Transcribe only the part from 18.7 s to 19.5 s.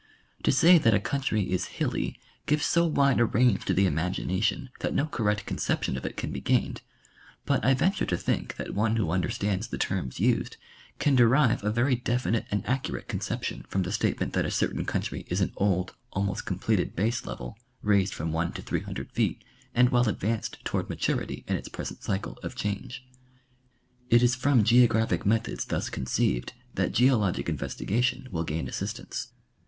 hundred feet,